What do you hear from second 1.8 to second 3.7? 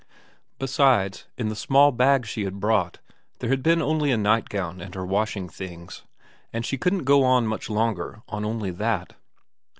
bag she brought there had